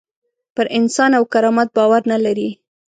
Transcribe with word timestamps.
پر 0.55 0.65
انسان 0.79 1.11
او 1.17 1.23
کرامت 1.33 1.67
باور 1.77 2.01
نه 2.11 2.17
لري. 2.25 2.49